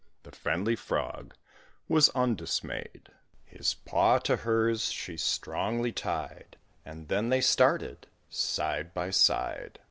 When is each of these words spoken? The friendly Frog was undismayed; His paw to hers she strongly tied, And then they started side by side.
The 0.23 0.31
friendly 0.31 0.75
Frog 0.75 1.35
was 1.87 2.09
undismayed; 2.15 3.09
His 3.45 3.75
paw 3.75 4.17
to 4.21 4.37
hers 4.37 4.85
she 4.85 5.15
strongly 5.15 5.91
tied, 5.91 6.57
And 6.83 7.07
then 7.07 7.29
they 7.29 7.41
started 7.41 8.07
side 8.27 8.95
by 8.95 9.11
side. 9.11 9.77